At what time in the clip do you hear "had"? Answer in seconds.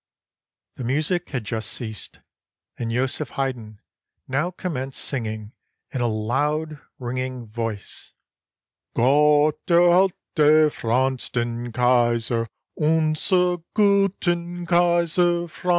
1.29-1.43